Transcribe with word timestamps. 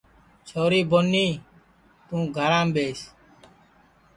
چھوری 0.47 0.81
بونی 0.89 1.27
توں 2.07 2.23
گھر 2.37 2.51
ٻیس 2.73 2.99